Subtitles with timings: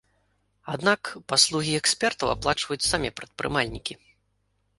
[0.75, 1.01] Аднак
[1.33, 3.93] паслугі экспертаў аплачваюць самі прадпрымальнікі.